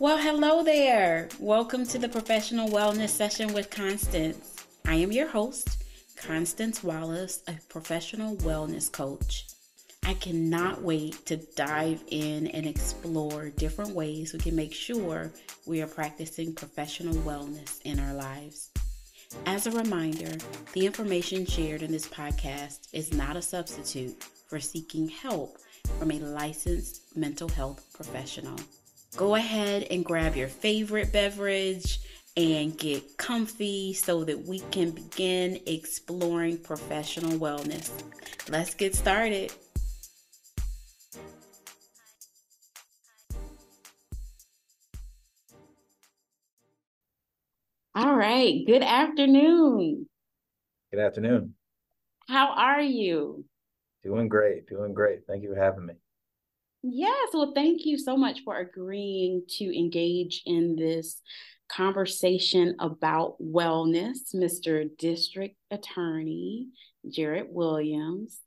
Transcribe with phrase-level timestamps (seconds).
[0.00, 1.28] Well, hello there.
[1.38, 4.56] Welcome to the Professional Wellness Session with Constance.
[4.84, 5.84] I am your host,
[6.16, 9.46] Constance Wallace, a professional wellness coach.
[10.02, 15.30] I cannot wait to dive in and explore different ways we can make sure
[15.64, 18.70] we are practicing professional wellness in our lives.
[19.46, 20.36] As a reminder,
[20.72, 25.56] the information shared in this podcast is not a substitute for seeking help
[26.00, 28.58] from a licensed mental health professional.
[29.16, 32.00] Go ahead and grab your favorite beverage
[32.36, 37.92] and get comfy so that we can begin exploring professional wellness.
[38.48, 39.52] Let's get started.
[47.94, 48.66] All right.
[48.66, 50.08] Good afternoon.
[50.90, 51.54] Good afternoon.
[52.28, 53.44] How are you?
[54.02, 54.66] Doing great.
[54.66, 55.20] Doing great.
[55.28, 55.94] Thank you for having me.
[56.86, 57.30] Yes.
[57.32, 61.22] Well, thank you so much for agreeing to engage in this
[61.70, 64.86] conversation about wellness, Mr.
[64.98, 66.68] District Attorney
[67.10, 68.38] Jared Williams.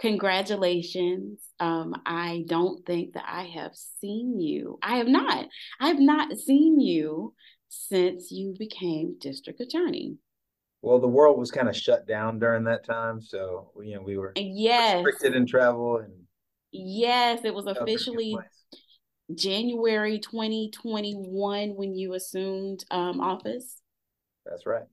[0.00, 1.40] Congratulations.
[1.60, 4.76] Um, I don't think that I have seen you.
[4.82, 5.46] I have not.
[5.80, 7.32] I have not seen you
[7.68, 10.16] since you became district attorney.
[10.82, 14.18] Well, the world was kind of shut down during that time, so you know we
[14.18, 16.12] were yes restricted in travel and
[16.74, 18.36] yes, it was officially
[19.34, 23.80] January 2021 when you assumed um, office.
[24.44, 24.84] That's right.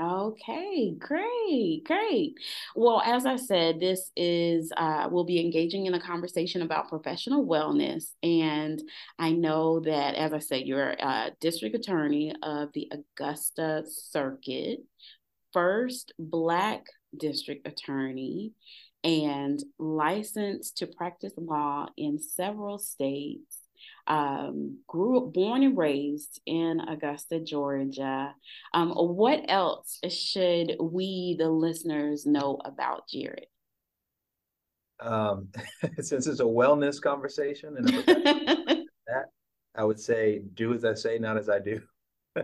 [0.00, 2.34] Okay, great, great.
[2.76, 7.44] Well, as I said, this is, uh, we'll be engaging in a conversation about professional
[7.44, 8.04] wellness.
[8.22, 8.80] And
[9.18, 14.84] I know that, as I said, you're a district attorney of the Augusta Circuit,
[15.52, 16.84] first Black
[17.18, 18.52] district attorney,
[19.04, 23.58] and licensed to practice law in several states
[24.06, 28.34] um, grew up, born and raised in Augusta, Georgia.
[28.72, 33.46] Um, what else should we, the listeners, know about Jared?
[35.00, 35.48] Um,
[36.00, 37.86] since it's a wellness conversation and
[39.06, 39.26] that,
[39.76, 41.80] I would say, do as I say, not as I do.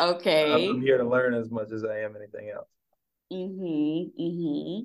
[0.00, 0.68] okay.
[0.70, 2.68] I'm here to learn as much as I am anything else.
[3.32, 4.22] Mm-hmm.
[4.22, 4.82] Mm-hmm.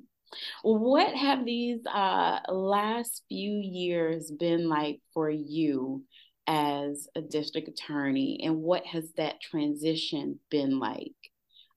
[0.62, 6.04] What have these uh, last few years been like for you
[6.46, 11.14] as a district attorney, and what has that transition been like?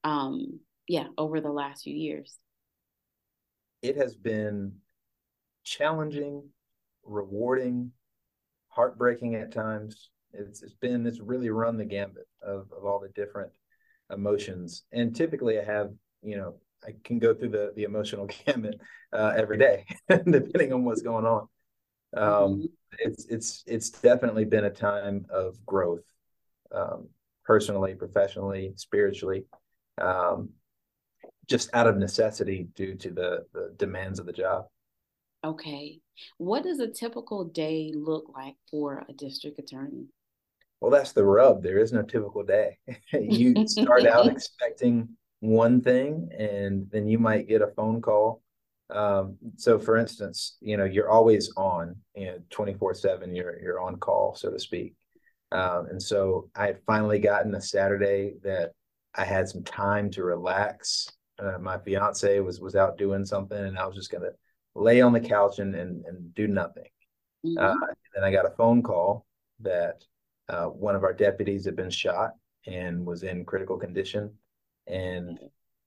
[0.03, 2.37] Um, yeah, over the last few years.
[3.81, 4.73] It has been
[5.63, 6.49] challenging,
[7.03, 7.91] rewarding,
[8.67, 10.09] heartbreaking at times.
[10.33, 13.51] It's, it's been it's really run the gambit of, of all the different
[14.11, 14.83] emotions.
[14.91, 15.91] And typically I have,
[16.23, 18.79] you know, I can go through the the emotional gamut
[19.11, 21.47] uh, every day, depending on what's going on.
[22.15, 22.65] Um, mm-hmm.
[22.99, 26.03] It's it's it's definitely been a time of growth,
[26.71, 27.09] um,
[27.43, 29.45] personally, professionally, spiritually,
[29.99, 30.49] um,
[31.49, 34.65] just out of necessity due to the the demands of the job.
[35.43, 35.99] Okay,
[36.37, 40.07] what does a typical day look like for a district attorney?
[40.79, 41.63] Well, that's the rub.
[41.63, 42.77] There is no typical day.
[43.13, 45.09] you start out expecting
[45.43, 48.41] one thing and then you might get a phone call.
[48.89, 53.81] Um, so for instance you know you're always on you know 24 7 you're you're
[53.81, 54.95] on call so to speak.
[55.51, 58.71] Um, and so i had finally gotten a saturday that
[59.15, 61.09] i had some time to relax.
[61.39, 64.33] Uh, my fiance was was out doing something and i was just going to
[64.75, 66.89] lay on the couch and and, and do nothing.
[67.45, 67.57] Mm-hmm.
[67.57, 69.25] uh, and then i got a phone call
[69.59, 70.03] that
[70.47, 72.31] uh, one of our deputies had been shot
[72.65, 74.31] and was in critical condition
[74.87, 75.39] and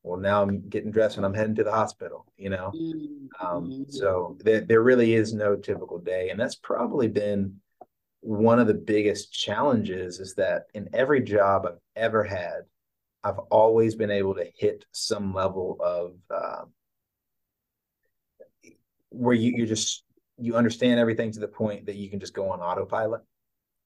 [0.02, 3.46] well now i'm getting dressed and i'm heading to the hospital you know mm-hmm.
[3.46, 7.54] um, so there, there really is no typical day and that's probably been
[8.20, 12.62] one of the biggest challenges is that in every job i've ever had
[13.24, 16.64] i've always been able to hit some level of uh,
[19.10, 20.04] where you, you just
[20.38, 23.22] you understand everything to the point that you can just go on autopilot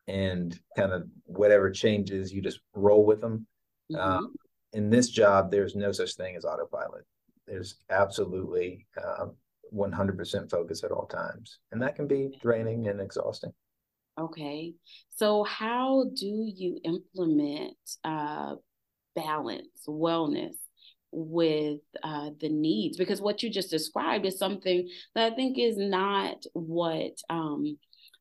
[0.08, 3.46] and kind of whatever changes you just roll with them
[3.92, 4.00] mm-hmm.
[4.00, 4.34] um,
[4.72, 7.04] in this job, there's no such thing as autopilot.
[7.46, 9.34] There's absolutely um,
[9.74, 11.58] 100% focus at all times.
[11.72, 13.52] And that can be draining and exhausting.
[14.18, 14.74] Okay.
[15.16, 18.56] So, how do you implement uh,
[19.14, 20.54] balance, wellness
[21.10, 22.96] with uh, the needs?
[22.96, 27.78] Because what you just described is something that I think is not what um,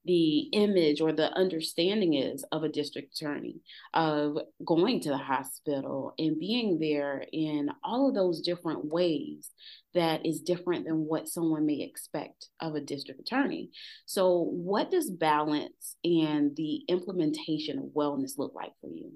[0.09, 3.57] the image or the understanding is of a district attorney
[3.93, 9.51] of going to the hospital and being there in all of those different ways
[9.93, 13.69] that is different than what someone may expect of a district attorney.
[14.07, 19.11] So what does balance and the implementation of wellness look like for you?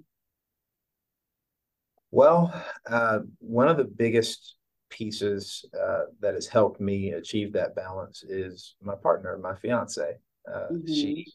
[2.12, 2.54] Well
[2.88, 4.58] uh, one of the biggest
[4.92, 10.18] pieces uh, that has helped me achieve that balance is my partner my fiance
[10.52, 10.94] uh, mm-hmm.
[10.94, 11.34] She,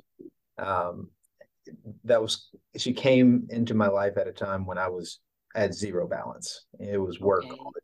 [0.59, 1.11] um,
[2.05, 5.21] that was she came into my life at a time when I was
[5.55, 6.67] at zero balance.
[6.79, 7.57] It was work okay.
[7.59, 7.81] all the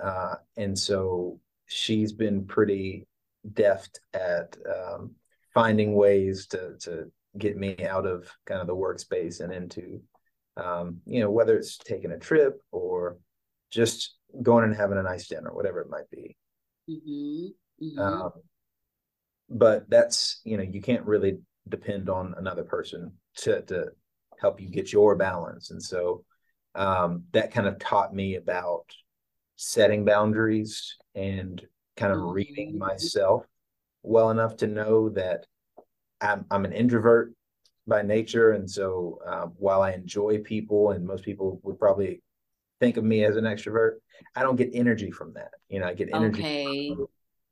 [0.00, 3.06] time, uh, and so she's been pretty
[3.52, 5.12] deft at um,
[5.52, 10.00] finding ways to to get me out of kind of the workspace and into
[10.56, 13.18] um, you know whether it's taking a trip or
[13.70, 16.36] just going and having a nice dinner, whatever it might be.
[16.88, 17.84] Mm-hmm.
[17.84, 17.98] Mm-hmm.
[17.98, 18.32] Um,
[19.48, 21.38] but that's you know you can't really
[21.68, 23.86] depend on another person to to
[24.40, 25.70] help you get your balance.
[25.70, 26.24] And so
[26.74, 28.84] um, that kind of taught me about
[29.56, 31.62] setting boundaries and
[31.96, 32.78] kind of reading mm-hmm.
[32.78, 33.46] myself
[34.02, 35.46] well enough to know that
[36.20, 37.32] I'm, I'm an introvert
[37.86, 38.52] by nature.
[38.52, 42.22] And so uh, while i enjoy people and most people would probably
[42.80, 43.92] think of me as an extrovert
[44.34, 45.52] i don't get energy from that.
[45.68, 46.96] You know i get energy okay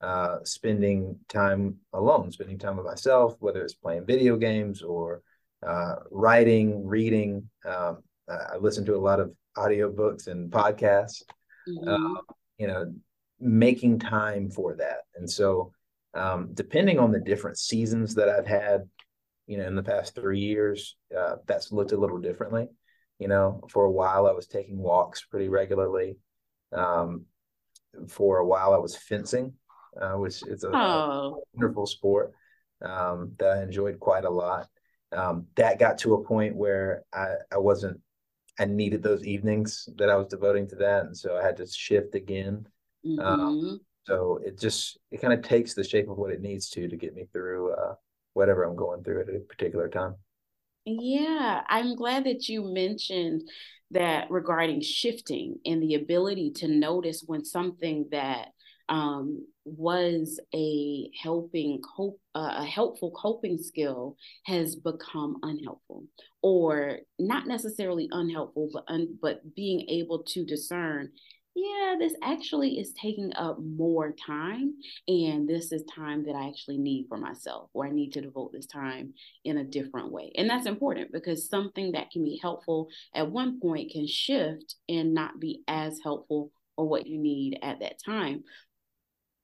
[0.03, 5.23] uh, spending time alone, spending time with myself, whether it's playing video games or
[5.67, 7.49] uh, writing, reading.
[7.65, 11.23] Um, I listen to a lot of audiobooks and podcasts,
[11.69, 11.89] mm-hmm.
[11.89, 12.21] uh,
[12.59, 12.93] you know,
[13.39, 15.03] making time for that.
[15.15, 15.73] And so,
[16.15, 18.83] um, depending on the different seasons that I've had,
[19.47, 22.69] you know, in the past three years, uh, that's looked a little differently.
[23.19, 26.17] You know, for a while I was taking walks pretty regularly.
[26.73, 27.27] Um,
[28.09, 29.53] for a while I was fencing
[30.01, 32.33] uh, which is a, a wonderful sport
[32.85, 34.69] um, that I enjoyed quite a lot.
[35.13, 38.01] Um, that got to a point where I, I wasn't,
[38.59, 41.05] I needed those evenings that I was devoting to that.
[41.05, 42.67] And so I had to shift again.
[43.05, 43.29] Um, mm-hmm.
[43.31, 46.89] Um, so it just, it kind of takes the shape of what it needs to
[46.89, 47.95] to get me through uh,
[48.33, 50.17] whatever I'm going through at a particular time.
[50.85, 53.49] Yeah, I'm glad that you mentioned
[53.93, 58.49] that regarding shifting and the ability to notice when something that
[58.89, 66.05] um, was a helping cope uh, a helpful coping skill has become unhelpful
[66.43, 71.09] or not necessarily unhelpful but un- but being able to discern
[71.55, 74.75] yeah this actually is taking up more time
[75.07, 78.51] and this is time that i actually need for myself or i need to devote
[78.53, 79.13] this time
[79.45, 80.33] in a different way.
[80.37, 85.15] And that's important because something that can be helpful at one point can shift and
[85.15, 88.45] not be as helpful or what you need at that time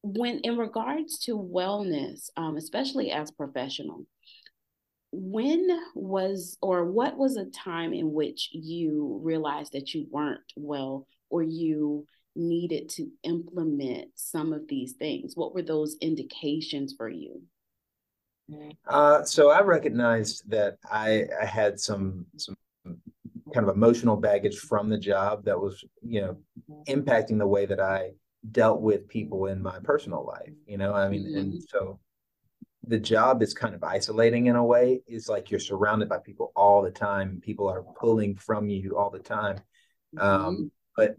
[0.02, 4.06] when in regards to wellness, um, especially as professional,
[5.10, 11.06] when was or what was a time in which you realized that you weren't well
[11.30, 12.06] or you
[12.36, 15.36] needed to implement some of these things?
[15.36, 17.42] What were those indications for you?
[18.86, 24.88] Uh, so I recognized that I, I had some some kind of emotional baggage from
[24.88, 26.36] the job that was you know
[26.88, 28.12] impacting the way that I
[28.50, 31.38] dealt with people in my personal life you know i mean mm-hmm.
[31.38, 31.98] and so
[32.84, 35.02] the job is kind of isolating in a way.
[35.06, 37.38] It's like you're surrounded by people all the time.
[37.44, 39.58] People are pulling from you all the time.
[40.16, 40.26] Mm-hmm.
[40.26, 41.16] um, but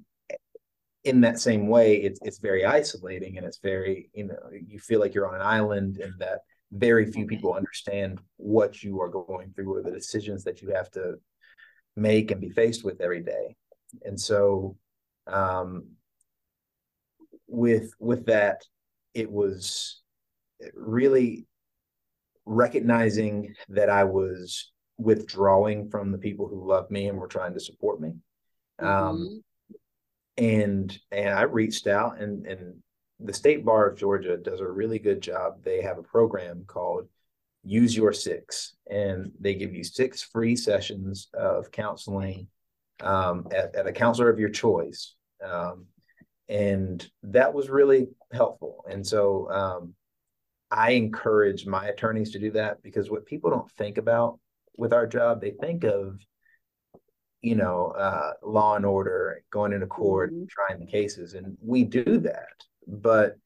[1.04, 5.00] in that same way it's it's very isolating and it's very you know you feel
[5.00, 6.40] like you're on an island and that
[6.72, 10.92] very few people understand what you are going through or the decisions that you have
[10.92, 11.16] to
[11.96, 13.56] make and be faced with every day.
[14.04, 14.76] And so
[15.26, 15.86] um,
[17.50, 18.62] with with that
[19.14, 20.02] it was
[20.74, 21.46] really
[22.46, 27.60] recognizing that I was withdrawing from the people who love me and were trying to
[27.60, 28.14] support me.
[28.80, 28.94] Um, mm-hmm.
[28.94, 29.44] Um,
[30.38, 32.76] and and I reached out and and
[33.20, 35.64] the state bar of Georgia does a really good job.
[35.64, 37.08] They have a program called
[37.64, 42.48] Use Your Six, and they give you six free sessions of counseling
[43.02, 45.16] um, at, at, a counselor of your choice.
[45.46, 45.86] Um,
[46.50, 48.84] and that was really helpful.
[48.90, 49.94] And so um,
[50.72, 54.40] I encourage my attorneys to do that because what people don't think about
[54.76, 56.20] with our job, they think of,
[57.42, 60.46] you know, uh, law and order, going into court, mm-hmm.
[60.50, 62.48] trying the cases, and we do that.
[62.88, 63.38] But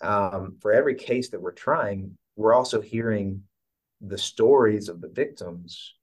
[0.00, 3.42] um, for every case that we're trying, we're also hearing
[4.00, 5.94] the stories of the victims,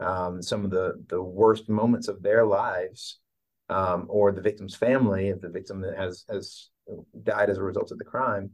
[0.00, 3.18] um, some of the the worst moments of their lives,
[3.68, 6.70] um, or the victim's family if the victim has has
[7.22, 8.50] died as a result of the crime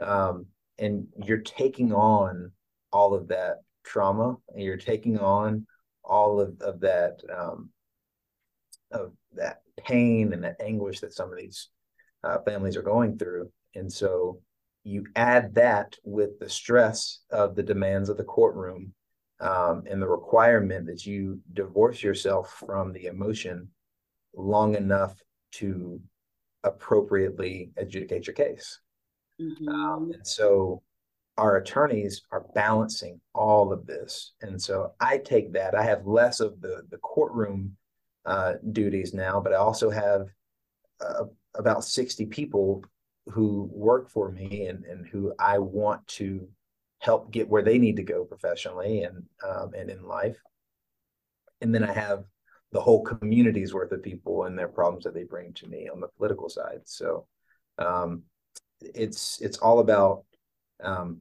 [0.00, 0.46] um,
[0.78, 2.50] and you're taking on
[2.92, 5.66] all of that trauma and you're taking on
[6.04, 7.70] all of, of that um,
[8.90, 11.68] of that pain and that anguish that some of these
[12.24, 13.50] uh, families are going through.
[13.74, 14.40] And so
[14.84, 18.92] you add that with the stress of the demands of the courtroom
[19.40, 23.68] um, and the requirement that you divorce yourself from the emotion
[24.38, 25.20] long enough
[25.52, 26.00] to
[26.64, 28.80] appropriately adjudicate your case.
[29.40, 29.68] Mm-hmm.
[29.68, 30.82] Um, and so
[31.36, 34.32] our attorneys are balancing all of this.
[34.42, 35.74] And so I take that.
[35.74, 37.76] I have less of the, the courtroom
[38.26, 40.26] uh, duties now, but I also have
[41.00, 42.84] uh, about 60 people
[43.26, 46.48] who work for me and, and who I want to
[47.00, 50.36] help get where they need to go professionally and um, and in life.
[51.60, 52.24] And then I have
[52.72, 56.00] the whole community's worth of people and their problems that they bring to me on
[56.00, 56.80] the political side.
[56.84, 57.26] So
[57.78, 58.22] um,
[58.80, 60.24] it's it's all about
[60.82, 61.20] um,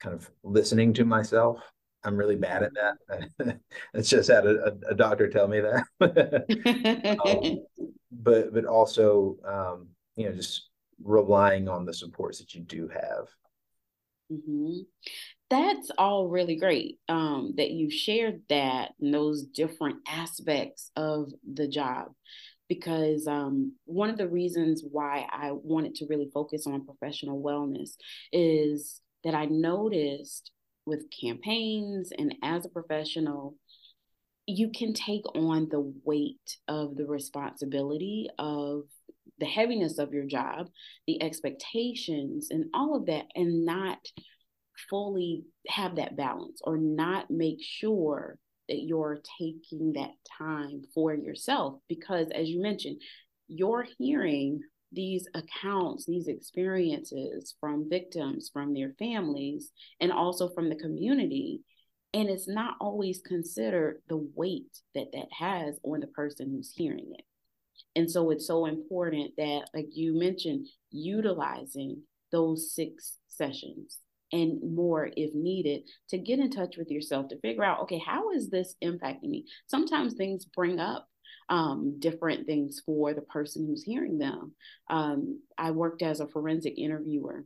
[0.00, 1.58] kind of listening to myself.
[2.04, 3.58] I'm really bad at that.
[3.94, 5.84] it's just had a, a, doctor tell me that.
[7.26, 10.68] um, but but also um, you know just
[11.02, 13.28] relying on the supports that you do have.
[14.32, 14.80] Mm-hmm.
[15.50, 21.68] That's all really great um, that you shared that and those different aspects of the
[21.68, 22.08] job.
[22.66, 27.90] Because um, one of the reasons why I wanted to really focus on professional wellness
[28.32, 30.50] is that I noticed
[30.86, 33.56] with campaigns and as a professional,
[34.46, 38.84] you can take on the weight of the responsibility of
[39.38, 40.68] the heaviness of your job,
[41.06, 43.98] the expectations, and all of that, and not
[44.90, 48.38] fully have that balance or not make sure
[48.68, 51.78] that you're taking that time for yourself.
[51.88, 53.00] Because, as you mentioned,
[53.48, 54.60] you're hearing
[54.92, 61.60] these accounts, these experiences from victims, from their families, and also from the community.
[62.12, 67.10] And it's not always considered the weight that that has on the person who's hearing
[67.12, 67.24] it.
[67.96, 72.02] And so it's so important that, like you mentioned, utilizing
[72.32, 73.98] those six sessions
[74.32, 78.32] and more if needed to get in touch with yourself to figure out, okay, how
[78.32, 79.46] is this impacting me?
[79.66, 81.06] Sometimes things bring up
[81.48, 84.52] um, different things for the person who's hearing them.
[84.90, 87.44] Um, I worked as a forensic interviewer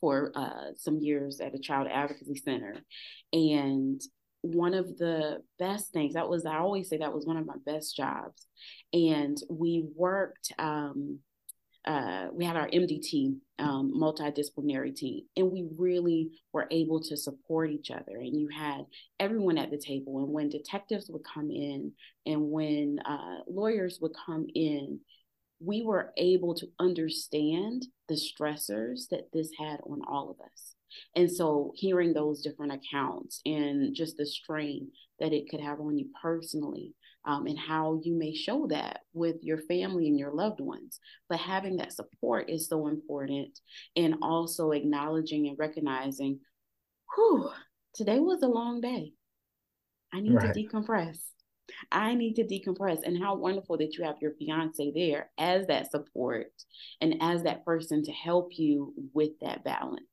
[0.00, 2.76] for uh, some years at a child advocacy center.
[3.32, 4.00] And
[4.44, 7.56] one of the best things that was i always say that was one of my
[7.64, 8.46] best jobs.
[8.92, 11.20] And we worked um,
[11.86, 17.70] uh, we had our mdt um, multidisciplinary team and we really were able to support
[17.70, 18.16] each other.
[18.16, 18.84] And you had
[19.18, 21.92] everyone at the table and when detectives would come in
[22.26, 25.00] and when uh, lawyers would come in
[25.60, 30.73] we were able to understand the stressors that this had on all of us
[31.16, 34.88] and so hearing those different accounts and just the strain
[35.20, 36.94] that it could have on you personally
[37.26, 41.00] um, and how you may show that with your family and your loved ones.
[41.28, 43.58] But having that support is so important.
[43.96, 46.40] And also acknowledging and recognizing,
[47.14, 47.50] whew,
[47.94, 49.12] today was a long day.
[50.12, 50.52] I need right.
[50.52, 51.18] to decompress.
[51.90, 52.98] I need to decompress.
[53.04, 56.52] And how wonderful that you have your fiance there as that support
[57.00, 60.04] and as that person to help you with that balance.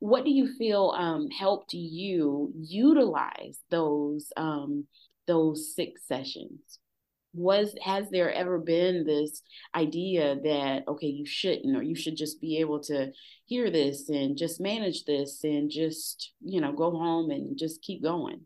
[0.00, 4.86] What do you feel um, helped you utilize those um,
[5.26, 6.78] those six sessions?
[7.32, 9.42] Was has there ever been this
[9.74, 13.12] idea that okay, you shouldn't, or you should just be able to
[13.44, 18.02] hear this and just manage this and just you know go home and just keep
[18.02, 18.40] going?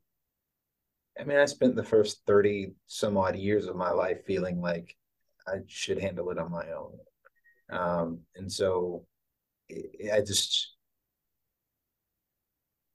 [1.19, 4.97] I mean, I spent the first 30 some odd years of my life feeling like
[5.47, 6.99] I should handle it on my own.
[7.71, 9.07] Um, and so
[9.71, 10.74] I just,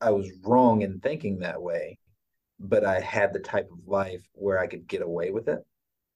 [0.01, 1.99] I was wrong in thinking that way,
[2.59, 5.59] but I had the type of life where I could get away with it.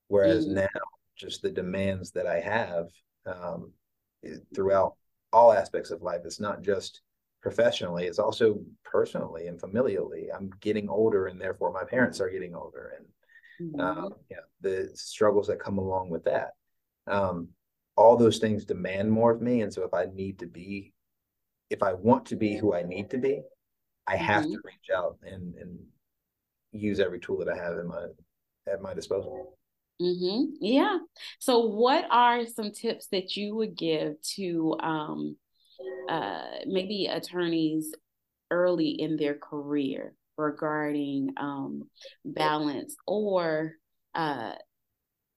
[0.08, 0.54] Whereas mm.
[0.54, 0.68] now,
[1.16, 2.88] just the demands that I have
[3.26, 3.72] um,
[4.54, 4.96] throughout
[5.32, 7.02] all aspects of life, it's not just
[7.42, 10.28] professionally, it's also personally and familially.
[10.34, 13.82] I'm getting older, and therefore my parents are getting older, and mm-hmm.
[13.82, 16.52] um, yeah, the struggles that come along with that.
[17.08, 17.50] Um,
[17.96, 20.94] all those things demand more of me, and so if I need to be,
[21.70, 23.44] if I want to be who I need to be,
[24.08, 24.54] I have mm-hmm.
[24.54, 25.80] to reach out and and
[26.72, 28.08] use every tool that I have in my
[28.72, 29.58] at my disposal.
[30.02, 30.56] Mm-hmm.
[30.60, 30.98] Yeah.
[31.40, 35.38] So, what are some tips that you would give to um,
[36.10, 37.94] uh, maybe attorneys
[38.50, 41.84] early in their career regarding um,
[42.26, 43.74] balance or
[44.16, 44.54] uh,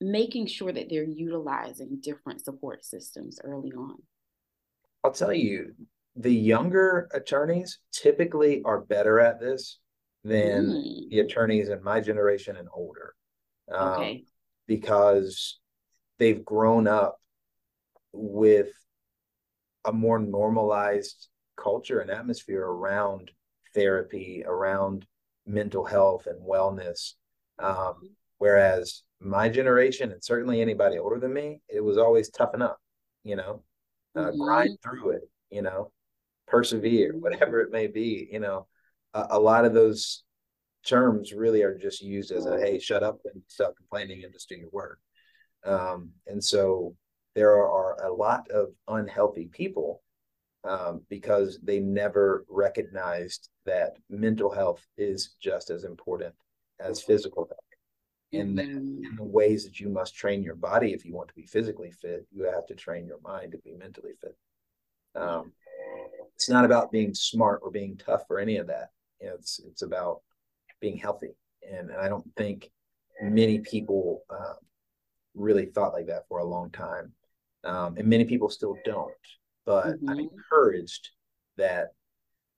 [0.00, 3.96] making sure that they're utilizing different support systems early on?
[5.04, 5.75] I'll tell you,
[6.16, 9.78] the younger attorneys typically are better at this
[10.25, 11.11] than mm.
[11.11, 13.14] the attorneys in my generation and older.
[13.73, 14.25] Um, okay.
[14.66, 15.58] Because
[16.18, 17.20] they've grown up
[18.12, 18.68] with
[19.85, 23.30] a more normalized culture and atmosphere around
[23.75, 25.06] therapy, around
[25.46, 27.12] mental health and wellness.
[27.58, 32.78] Um, whereas my generation, and certainly anybody older than me, it was always toughen up,
[33.23, 33.62] you know,
[34.16, 34.42] uh, mm-hmm.
[34.42, 35.92] grind through it, you know,
[36.46, 37.20] persevere, mm-hmm.
[37.22, 38.28] whatever it may be.
[38.30, 38.66] You know,
[39.14, 40.22] a, a lot of those
[40.86, 44.48] terms really are just used as a hey, shut up and stop complaining and just
[44.48, 44.98] do your work.
[45.64, 46.94] Um, and so
[47.34, 50.02] there are a lot of unhealthy people
[50.64, 56.34] um, because they never recognized that mental health is just as important
[56.80, 57.60] as physical health.
[58.32, 59.04] And mm-hmm.
[59.04, 61.92] in the ways that you must train your body if you want to be physically
[61.92, 64.36] fit, you have to train your mind to be mentally fit.
[65.14, 65.52] Um,
[66.37, 68.90] it's not about being smart or being tough or any of that.
[69.21, 70.21] You know, it's it's about
[70.81, 71.35] being healthy,
[71.69, 72.71] and, and I don't think
[73.23, 74.55] many people uh,
[75.35, 77.12] really thought like that for a long time,
[77.64, 79.12] um, and many people still don't.
[79.64, 80.11] But mm-hmm.
[80.11, 81.09] I'm encouraged
[81.57, 81.88] that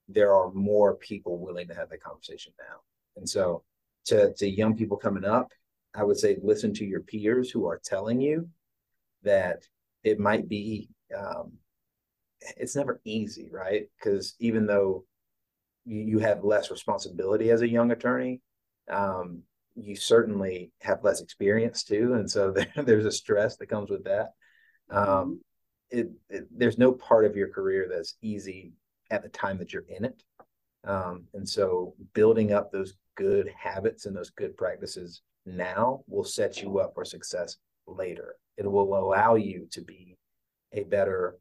[0.09, 2.81] there are more people willing to have that conversation now,
[3.17, 3.63] and so
[4.07, 5.53] to to young people coming up,
[5.95, 8.49] I would say listen to your peers who are telling you
[9.23, 9.63] that
[10.03, 11.53] it might be um,
[12.57, 13.89] it's never easy, right?
[13.99, 15.05] Because even though
[15.85, 18.41] you, you have less responsibility as a young attorney,
[18.91, 19.43] um,
[19.75, 24.05] you certainly have less experience too, and so there, there's a stress that comes with
[24.05, 24.33] that.
[24.91, 25.41] Um,
[25.91, 28.73] it, it, there's no part of your career that's easy
[29.11, 30.23] at the time that you're in it,
[30.85, 36.63] um, and so building up those good habits and those good practices now will set
[36.63, 38.37] you up for success later.
[38.57, 40.17] It will allow you to be
[40.73, 41.39] a better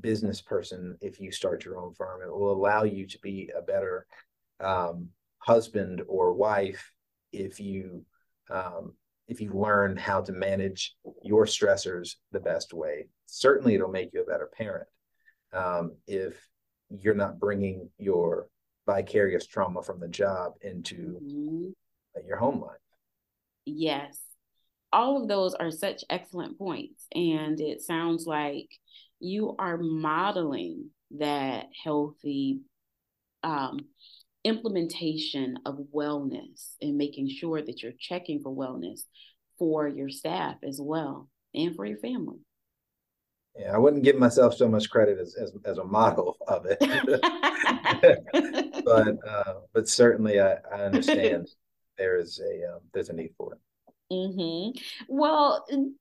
[0.00, 2.22] business person if you start your own firm.
[2.22, 4.06] It will allow you to be a better
[4.60, 6.92] um, husband or wife
[7.32, 8.04] if you
[8.50, 8.94] um,
[9.28, 13.08] if you learn how to manage your stressors the best way.
[13.26, 14.88] Certainly, it'll make you a better parent
[15.52, 16.34] um, if
[16.90, 18.48] you're not bringing your
[18.86, 22.26] vicarious trauma from the job into mm-hmm.
[22.26, 22.76] your home life.
[23.64, 24.18] Yes.
[24.92, 27.06] All of those are such excellent points.
[27.14, 28.68] And it sounds like
[29.20, 32.60] you are modeling that healthy
[33.42, 33.80] um,
[34.44, 39.00] implementation of wellness and making sure that you're checking for wellness
[39.58, 42.38] for your staff as well and for your family.
[43.58, 46.78] Yeah, I wouldn't give myself so much credit as as, as a model of it,
[48.84, 51.48] but uh, but certainly I, I understand
[51.98, 53.60] there is a um, there's a need for it.
[54.12, 54.78] Mm-hmm.
[55.08, 55.94] Well, and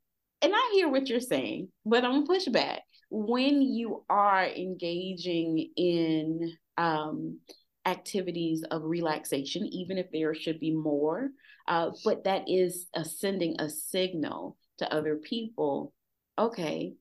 [0.44, 6.54] I hear what you're saying, but I'm gonna push back when you are engaging in
[6.78, 7.40] um,
[7.86, 11.30] activities of relaxation, even if there should be more,
[11.68, 15.94] uh, but that is a sending a signal to other people.
[16.38, 16.94] Okay,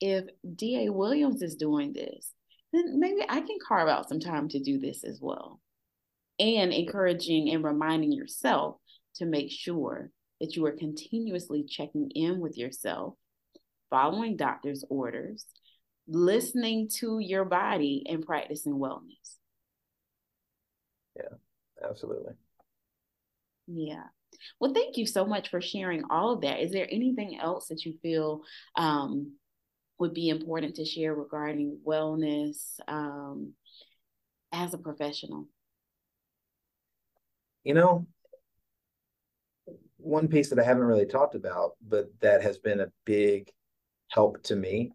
[0.00, 2.32] if DA Williams is doing this,
[2.72, 5.60] then maybe I can carve out some time to do this as well.
[6.38, 8.76] And encouraging and reminding yourself
[9.16, 13.14] to make sure that you are continuously checking in with yourself
[13.90, 15.46] following doctor's orders,
[16.08, 19.36] listening to your body, and practicing wellness.
[21.16, 21.36] Yeah,
[21.88, 22.34] absolutely.
[23.66, 24.04] Yeah.
[24.60, 26.60] Well, thank you so much for sharing all of that.
[26.60, 28.42] Is there anything else that you feel
[28.76, 29.32] um,
[29.98, 33.54] would be important to share regarding wellness um,
[34.52, 35.46] as a professional?
[37.64, 38.06] You know,
[39.96, 43.50] one piece that I haven't really talked about, but that has been a big
[44.08, 44.92] help to me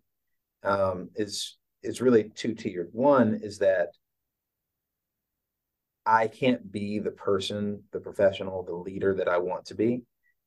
[0.64, 2.90] um, is is really two tiered.
[2.92, 3.90] One is that
[6.06, 10.04] I can't be the person, the professional, the leader that I want to be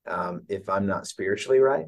[0.06, 1.86] um, if I'm not spiritually right,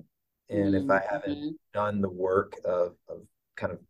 [0.48, 0.90] and mm-hmm.
[0.90, 1.50] if I haven't mm-hmm.
[1.72, 3.20] done the work of of
[3.56, 3.80] kind of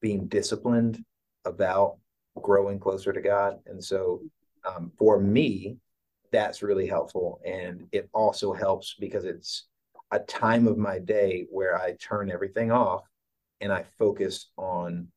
[0.00, 1.02] being disciplined
[1.44, 1.98] about
[2.40, 3.58] growing closer to God.
[3.66, 4.22] And so,
[4.64, 5.76] um, for me,
[6.32, 9.66] that's really helpful, and it also helps because it's
[10.10, 13.04] a time of my day where I turn everything off
[13.60, 15.08] and I focus on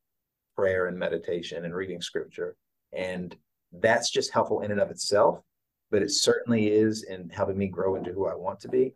[0.56, 2.56] prayer and meditation and reading scripture.
[2.92, 3.36] And
[3.72, 5.40] that's just helpful in and of itself,
[5.90, 8.94] but it certainly is in helping me grow into who I want to be.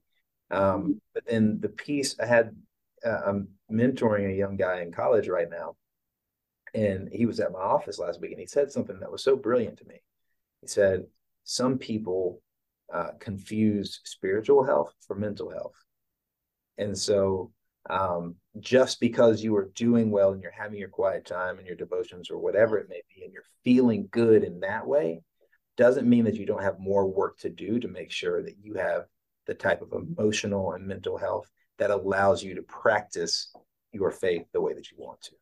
[0.50, 2.54] Um, but then the piece I had,
[3.04, 5.76] uh, I'm mentoring a young guy in college right now.
[6.74, 9.36] And he was at my office last week and he said something that was so
[9.36, 10.00] brilliant to me.
[10.60, 11.06] He said,
[11.44, 12.42] Some people
[12.92, 15.74] uh, confuse spiritual health for mental health.
[16.78, 17.52] And so
[17.90, 21.76] um, just because you are doing well and you're having your quiet time and your
[21.76, 25.22] devotions or whatever it may be, and you're feeling good in that way,
[25.76, 28.74] doesn't mean that you don't have more work to do to make sure that you
[28.74, 29.04] have
[29.46, 33.52] the type of emotional and mental health that allows you to practice
[33.92, 35.32] your faith the way that you want to.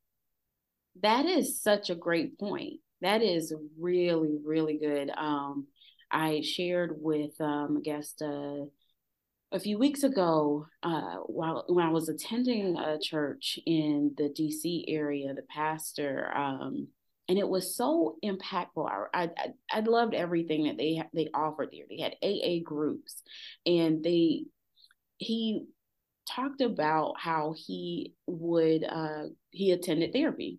[1.02, 2.74] That is such a great point.
[3.00, 5.10] That is really, really good.
[5.10, 5.66] Um,
[6.10, 8.66] I shared with um, uh,
[9.52, 14.84] a few weeks ago uh, while when I was attending a church in the DC
[14.88, 16.88] area, the pastor, um,
[17.28, 18.88] and it was so impactful.
[19.14, 21.84] I, I I loved everything that they they offered there.
[21.88, 23.22] They had AA groups,
[23.64, 24.44] and they
[25.18, 25.66] he
[26.28, 30.58] talked about how he would uh, he attended therapy,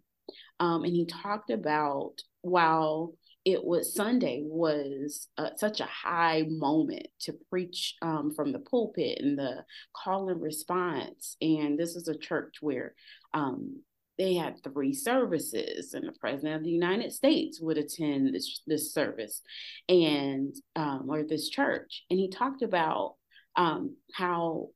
[0.59, 3.13] um, and he talked about while
[3.47, 9.19] it was Sunday was uh, such a high moment to preach um, from the pulpit
[9.21, 9.63] and the
[9.95, 11.37] call and response.
[11.39, 12.93] And this is a church where
[13.33, 13.83] um,
[14.17, 18.93] they had three services, and the president of the United States would attend this this
[18.93, 19.41] service,
[19.87, 22.03] and um, or this church.
[22.09, 23.15] And he talked about
[23.55, 24.71] um, how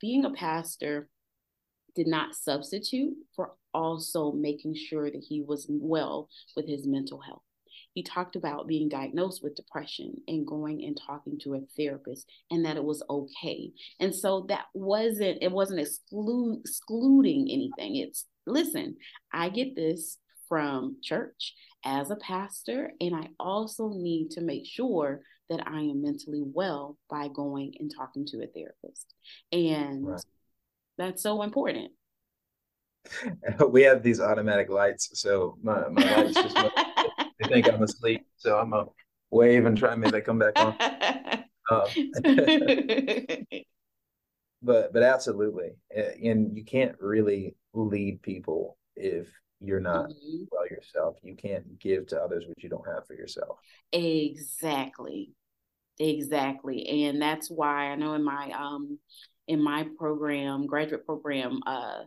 [0.00, 1.08] being a pastor
[1.94, 7.42] did not substitute for also making sure that he was well with his mental health
[7.98, 12.64] he talked about being diagnosed with depression and going and talking to a therapist and
[12.64, 13.72] that it was okay.
[13.98, 17.96] And so that wasn't, it wasn't exclude, excluding anything.
[17.96, 18.94] It's, listen,
[19.32, 25.22] I get this from church as a pastor, and I also need to make sure
[25.50, 29.12] that I am mentally well by going and talking to a therapist.
[29.50, 30.24] And right.
[30.98, 31.90] that's so important.
[33.70, 36.56] We have these automatic lights, so my, my lights just
[37.40, 38.86] they think I'm asleep, so I'm a
[39.30, 40.74] wave and try maybe they come back on.
[41.70, 41.86] Um,
[44.62, 49.28] but but absolutely, and you can't really lead people if
[49.60, 50.44] you're not mm-hmm.
[50.50, 51.16] well yourself.
[51.22, 53.58] You can't give to others what you don't have for yourself.
[53.92, 55.32] Exactly,
[55.98, 58.98] exactly, and that's why I know in my um
[59.46, 62.02] in my program, graduate program, uh,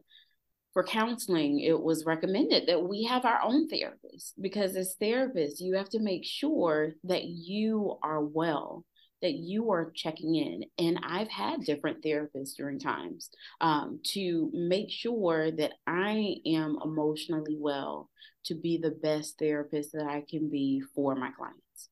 [0.74, 5.76] for counseling, it was recommended that we have our own therapist because as therapists, you
[5.76, 8.86] have to make sure that you are well,
[9.22, 10.64] that you are checking in.
[10.78, 13.30] And I've had different therapists during times
[13.60, 18.10] um, to make sure that I am emotionally well
[18.46, 21.90] to be the best therapist that I can be for my clients.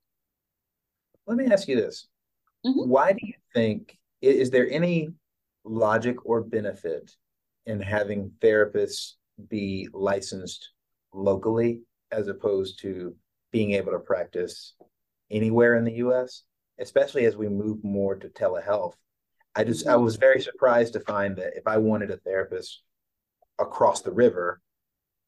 [1.28, 2.08] Let me ask you this
[2.66, 2.90] mm-hmm.
[2.90, 5.10] Why do you think, is there any
[5.66, 7.12] logic or benefit
[7.70, 9.14] in having therapists
[9.48, 10.72] be licensed
[11.14, 13.16] locally as opposed to
[13.52, 14.74] being able to practice
[15.30, 16.44] anywhere in the US,
[16.80, 18.94] especially as we move more to telehealth.
[19.56, 22.82] I just I was very surprised to find that if I wanted a therapist
[23.60, 24.62] across the river,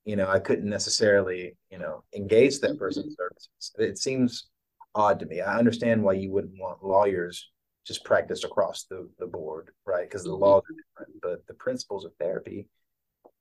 [0.03, 3.21] you know, I couldn't necessarily, you know, engage that person's mm-hmm.
[3.21, 3.71] services.
[3.77, 4.47] It seems
[4.95, 5.41] odd to me.
[5.41, 7.50] I understand why you wouldn't want lawyers
[7.85, 10.07] just practiced across the, the board, right?
[10.07, 10.43] Because the mm-hmm.
[10.43, 12.67] laws are different, but the principles of therapy,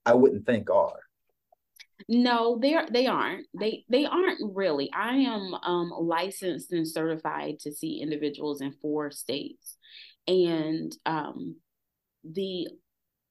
[0.05, 0.99] I wouldn't think are.
[2.07, 3.45] No, they are, they aren't.
[3.59, 4.91] They they aren't really.
[4.91, 9.77] I am um, licensed and certified to see individuals in four states,
[10.27, 11.57] and um,
[12.23, 12.67] the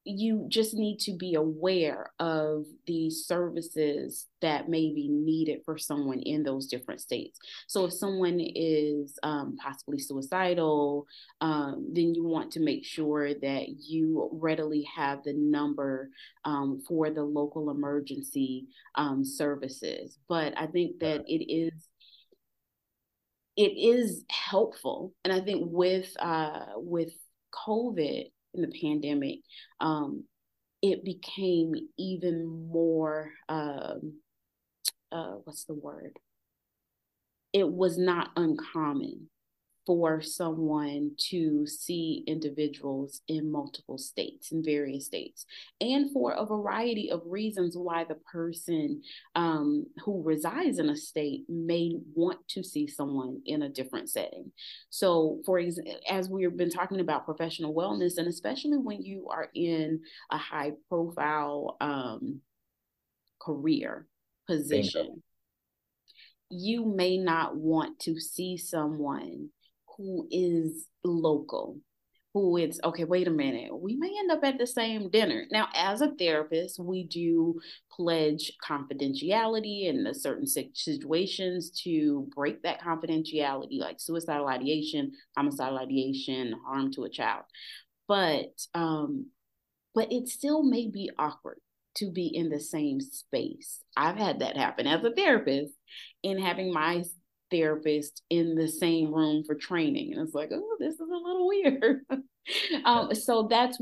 [0.04, 6.20] you just need to be aware of the services that may be needed for someone
[6.20, 7.38] in those different states.
[7.66, 11.06] So, if someone is um, possibly suicidal,
[11.42, 16.10] um, then you want to make sure that you readily have the number
[16.46, 20.16] um, for the local emergency um, services.
[20.28, 21.72] But I think that it is
[23.56, 27.12] it is helpful, and I think with uh, with
[27.52, 29.40] COVID in the pandemic,
[29.80, 30.24] um,
[30.82, 34.20] it became even more, um,
[35.12, 36.18] uh, what's the word?
[37.52, 39.28] It was not uncommon
[39.90, 45.46] for someone to see individuals in multiple states, in various states,
[45.80, 49.02] and for a variety of reasons why the person
[49.34, 54.52] um, who resides in a state may want to see someone in a different setting.
[54.90, 59.48] So, for example, as we've been talking about professional wellness, and especially when you are
[59.56, 62.42] in a high profile um,
[63.40, 64.06] career
[64.46, 65.24] position.
[66.48, 69.50] You may not want to see someone
[70.00, 71.78] who is local
[72.32, 75.68] who it's okay wait a minute we may end up at the same dinner now
[75.74, 77.60] as a therapist we do
[77.90, 86.54] pledge confidentiality in the certain situations to break that confidentiality like suicidal ideation homicidal ideation
[86.66, 87.44] harm to a child
[88.08, 89.26] but um
[89.94, 91.58] but it still may be awkward
[91.96, 93.80] to be in the same space.
[93.96, 95.74] I've had that happen as a therapist
[96.22, 97.02] in having my
[97.50, 100.12] therapist in the same room for training.
[100.12, 102.00] And it's like, oh, this is a little weird.
[102.84, 103.78] um, so that's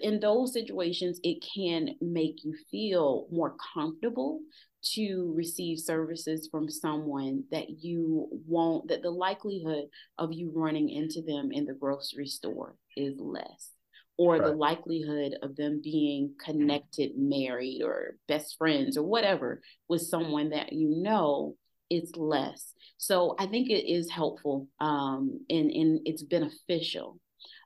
[0.00, 4.40] in those situations, it can make you feel more comfortable
[4.82, 9.84] to receive services from someone that you won't, that the likelihood
[10.18, 13.72] of you running into them in the grocery store is less
[14.20, 14.42] or right.
[14.42, 20.74] the likelihood of them being connected, married, or best friends, or whatever with someone that
[20.74, 21.56] you know
[21.90, 22.72] is less.
[22.96, 27.18] So I think it is helpful um, and, and it's beneficial.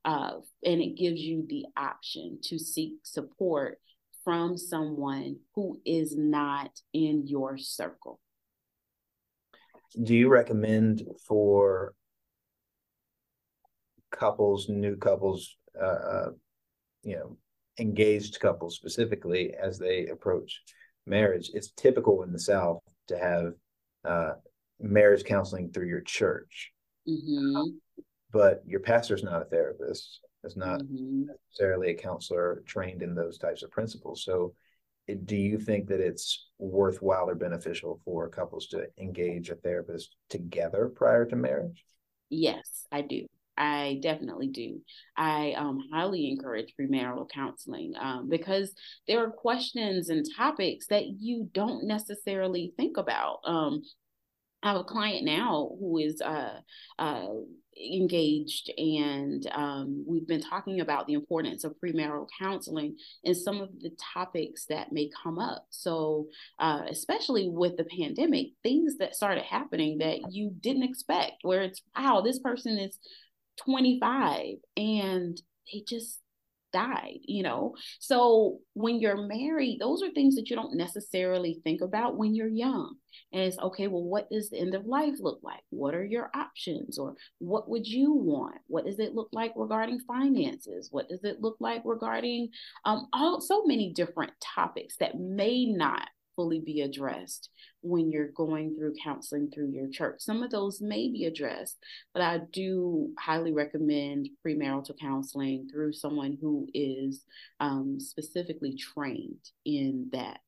[0.04, 0.34] Uh,
[0.64, 3.78] and it gives you the option to seek support
[4.22, 8.20] from someone who is not in your circle.
[10.02, 11.94] Do you recommend for
[14.10, 16.30] couples, new couples, uh, uh
[17.02, 17.36] you know,
[17.78, 20.62] engaged couples specifically as they approach
[21.06, 21.50] marriage?
[21.54, 23.52] It's typical in the South to have
[24.04, 24.32] uh,
[24.80, 26.72] marriage counseling through your church.
[27.08, 27.76] Mm-hmm.
[28.32, 31.26] But your pastor's not a therapist, is not mm-hmm.
[31.26, 34.24] necessarily a counselor trained in those types of principles.
[34.24, 34.54] So,
[35.26, 40.88] do you think that it's worthwhile or beneficial for couples to engage a therapist together
[40.88, 41.84] prior to marriage?
[42.30, 43.26] Yes, I do.
[43.56, 44.80] I definitely do.
[45.16, 48.74] I um, highly encourage premarital counseling um, because
[49.06, 53.38] there are questions and topics that you don't necessarily think about.
[53.44, 53.82] Um,
[54.64, 56.58] I have a client now who is uh,
[56.98, 57.26] uh,
[57.78, 63.68] engaged, and um, we've been talking about the importance of premarital counseling and some of
[63.80, 65.66] the topics that may come up.
[65.68, 71.62] So, uh, especially with the pandemic, things that started happening that you didn't expect, where
[71.62, 72.98] it's, wow, this person is
[73.58, 75.40] 25 and
[75.72, 76.20] they just
[76.74, 77.74] died, you know?
[78.00, 82.48] So when you're married, those are things that you don't necessarily think about when you're
[82.48, 82.96] young.
[83.32, 85.62] And it's okay, well, what does the end of life look like?
[85.70, 86.98] What are your options?
[86.98, 88.58] Or what would you want?
[88.66, 90.88] What does it look like regarding finances?
[90.90, 92.48] What does it look like regarding
[92.84, 97.50] um, all so many different topics that may not fully be addressed
[97.82, 100.16] when you're going through counseling through your church.
[100.20, 101.76] Some of those may be addressed,
[102.12, 107.24] but I do highly recommend premarital counseling through someone who is
[107.60, 110.40] um, specifically trained in that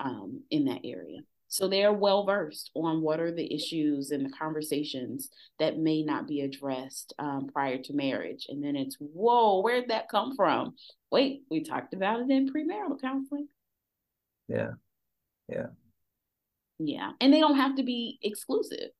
[0.00, 1.20] um, in that area.
[1.52, 6.26] So they're well versed on what are the issues and the conversations that may not
[6.26, 8.46] be addressed um, prior to marriage.
[8.48, 10.74] And then it's, whoa, where'd that come from?
[11.10, 13.48] Wait, we talked about it in premarital counseling.
[14.48, 14.70] Yeah.
[15.48, 15.66] Yeah.
[16.78, 17.12] Yeah.
[17.20, 18.90] And they don't have to be exclusive.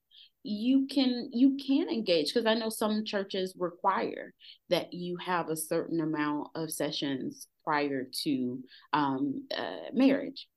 [0.44, 4.34] You can you can engage because I know some churches require
[4.70, 8.58] that you have a certain amount of sessions prior to
[8.92, 10.48] um, uh, marriage.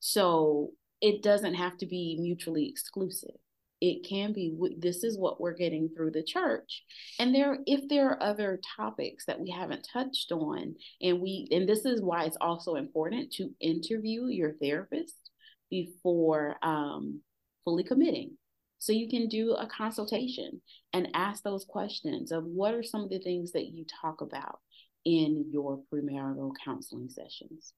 [0.00, 3.36] So it doesn't have to be mutually exclusive
[3.80, 6.82] it can be this is what we're getting through the church
[7.20, 11.68] and there if there are other topics that we haven't touched on and we and
[11.68, 15.28] this is why it's also important to interview your therapist
[15.70, 17.20] before um,
[17.64, 18.36] fully committing.
[18.78, 20.62] So you can do a consultation
[20.92, 24.60] and ask those questions of what are some of the things that you talk about
[25.04, 27.72] in your premarital counseling sessions.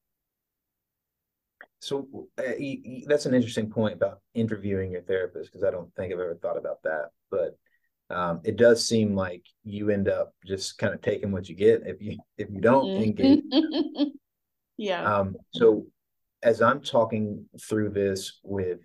[1.80, 2.52] So uh,
[3.06, 6.58] that's an interesting point about interviewing your therapist because I don't think I've ever thought
[6.58, 7.56] about that, but
[8.10, 11.82] um, it does seem like you end up just kind of taking what you get
[11.86, 13.02] if you if you don't mm-hmm.
[13.02, 13.42] engage.
[14.76, 15.04] yeah.
[15.04, 15.86] Um, so
[16.42, 18.80] as I'm talking through this with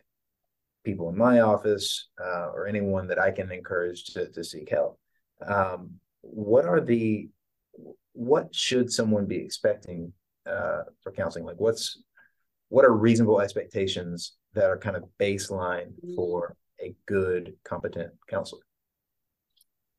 [0.84, 5.00] people in my office uh, or anyone that I can encourage to, to seek help,
[5.46, 7.30] um, what are the
[8.14, 10.14] what should someone be expecting
[10.46, 11.46] uh, for counseling?
[11.46, 12.02] Like, what's
[12.70, 16.16] what are reasonable expectations that are kind of baseline mm-hmm.
[16.16, 18.62] for a good, competent counselor?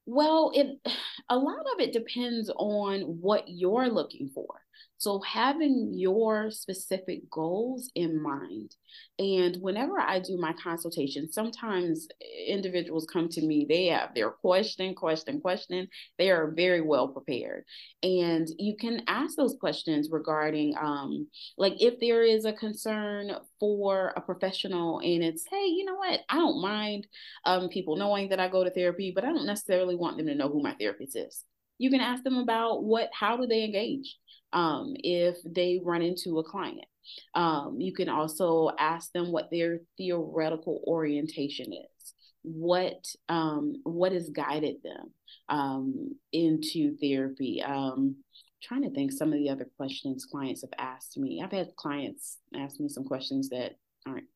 [0.06, 0.78] Well, it
[1.28, 4.60] a lot of it depends on what you're looking for.
[4.98, 8.74] So, having your specific goals in mind.
[9.18, 12.08] And whenever I do my consultation, sometimes
[12.46, 15.88] individuals come to me, they have their question, question, question.
[16.18, 17.64] They are very well prepared.
[18.02, 24.14] And you can ask those questions regarding, um, like, if there is a concern for
[24.16, 26.20] a professional and it's, hey, you know what?
[26.30, 27.06] I don't mind
[27.44, 30.34] um, people knowing that I go to therapy, but I don't necessarily want them to
[30.34, 31.44] know who my therapist is.
[31.78, 34.16] You can ask them about what, how do they engage?
[34.56, 36.86] Um, if they run into a client.
[37.34, 42.14] Um, you can also ask them what their theoretical orientation is.
[42.42, 45.12] What um, what has guided them
[45.48, 47.62] um, into therapy?
[47.62, 48.16] Um,
[48.62, 51.42] trying to think some of the other questions clients have asked me.
[51.44, 54.26] I've had clients ask me some questions that aren't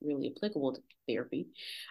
[0.00, 1.48] really applicable to therapy.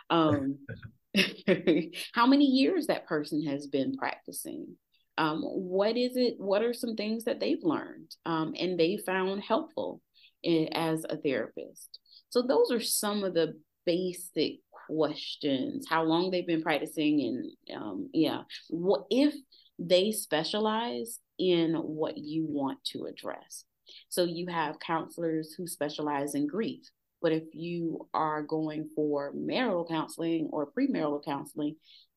[0.10, 0.58] Um,
[2.13, 4.76] how many years that person has been practicing?
[5.17, 6.36] Um, what is it?
[6.38, 10.01] What are some things that they've learned um, and they found helpful
[10.43, 11.99] in, as a therapist?
[12.30, 15.86] So those are some of the basic questions.
[15.89, 17.21] How long they've been practicing,
[17.69, 19.34] and um, yeah, what if
[19.80, 23.65] they specialize in what you want to address?
[24.10, 26.84] So you have counselors who specialize in grief.
[27.21, 31.75] But if you are going for marital counseling or premarital counseling,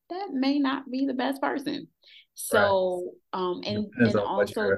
[0.09, 1.87] that may not be the best person.
[2.33, 3.39] So, right.
[3.39, 4.75] um, and, and also, uh,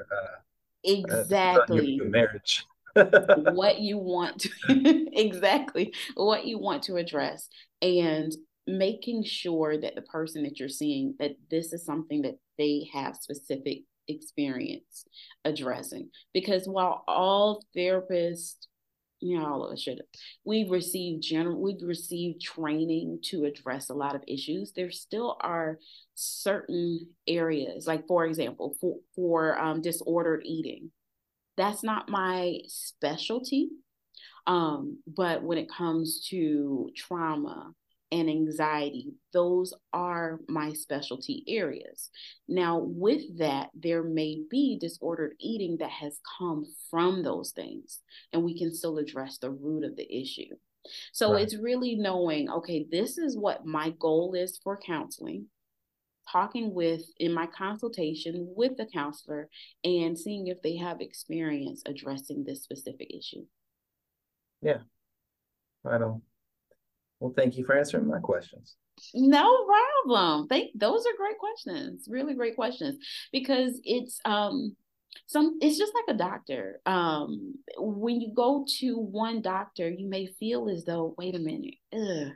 [0.84, 2.66] exactly uh, marriage.
[3.54, 4.50] what you want to
[5.14, 7.48] exactly what you want to address
[7.82, 8.36] and
[8.68, 13.16] making sure that the person that you're seeing that this is something that they have
[13.16, 15.06] specific experience
[15.46, 18.68] addressing because while all therapists
[19.22, 20.02] you know, all of us should.
[20.44, 24.72] We've received general, we've received training to address a lot of issues.
[24.72, 25.80] There still are
[26.16, 30.92] certain areas, like for example, for for um, disordered eating.
[31.58, 33.70] That's not my specialty,
[34.48, 37.74] um, but when it comes to trauma,
[38.12, 39.14] and anxiety.
[39.34, 42.10] Those are my specialty areas.
[42.48, 48.00] Now, with that, there may be disordered eating that has come from those things,
[48.34, 50.56] and we can still address the root of the issue.
[51.14, 51.44] So right.
[51.44, 55.46] it's really knowing, okay, this is what my goal is for counseling,
[56.32, 59.48] talking with in my consultation with the counselor
[59.84, 63.46] and seeing if they have experience addressing this specific issue.
[64.62, 64.80] Yeah.
[65.86, 66.22] I don't
[67.22, 68.76] well, thank you for answering my questions.
[69.14, 70.48] No problem.
[70.48, 72.08] Thank those are great questions.
[72.10, 72.98] Really great questions
[73.32, 74.76] because it's um
[75.28, 76.82] some it's just like a doctor.
[76.88, 81.76] Um when you go to one doctor, you may feel as though, wait a minute,
[81.94, 82.34] ugh,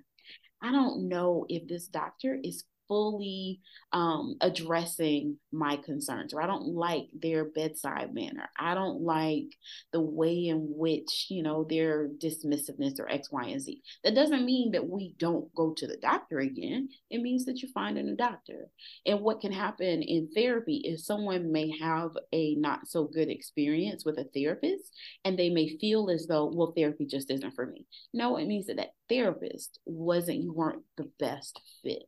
[0.61, 6.67] I don't know if this doctor is fully um, addressing my concerns, or I don't
[6.67, 8.49] like their bedside manner.
[8.59, 9.47] I don't like
[9.91, 13.81] the way in which, you know, their dismissiveness or X, Y, and Z.
[14.03, 16.89] That doesn't mean that we don't go to the doctor again.
[17.09, 18.67] It means that you find a new doctor.
[19.05, 24.05] And what can happen in therapy is someone may have a not so good experience
[24.05, 24.91] with a therapist
[25.23, 27.85] and they may feel as though, well, therapy just isn't for me.
[28.13, 32.03] No, it means that that therapist wasn't, you weren't the best fit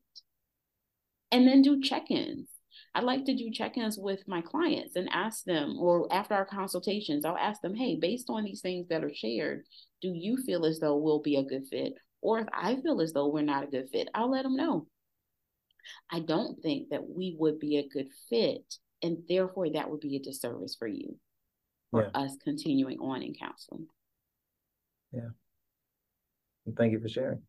[1.31, 2.49] and then do check-ins.
[2.95, 7.25] I like to do check-ins with my clients and ask them, or after our consultations,
[7.25, 9.65] I'll ask them, hey, based on these things that are shared,
[10.01, 11.93] do you feel as though we'll be a good fit?
[12.21, 14.87] Or if I feel as though we're not a good fit, I'll let them know.
[16.11, 20.15] I don't think that we would be a good fit, and therefore that would be
[20.15, 21.17] a disservice for you,
[21.91, 22.21] for yeah.
[22.21, 23.87] us continuing on in counseling.
[25.11, 25.29] Yeah.
[26.75, 27.41] thank you for sharing.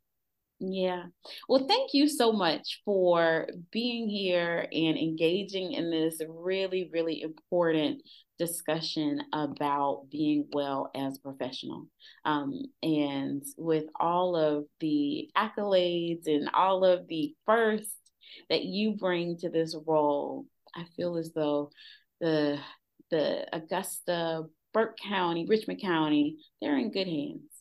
[0.61, 1.05] Yeah.
[1.49, 8.03] Well, thank you so much for being here and engaging in this really, really important
[8.40, 11.87] discussion about being well as a professional.
[12.25, 17.94] Um, and with all of the accolades and all of the firsts
[18.51, 20.44] that you bring to this role,
[20.75, 21.71] I feel as though
[22.21, 22.59] the
[23.11, 24.44] the Augusta,
[24.75, 27.58] Burke County, Richmond County, they're in good hands.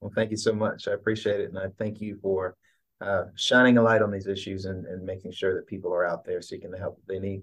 [0.00, 0.88] Well, thank you so much.
[0.88, 1.50] I appreciate it.
[1.50, 2.56] And I thank you for
[3.00, 6.24] uh, shining a light on these issues and, and making sure that people are out
[6.24, 7.42] there seeking the help that they need.